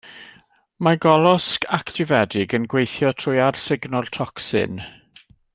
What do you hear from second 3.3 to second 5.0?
arsugno'r tocsin.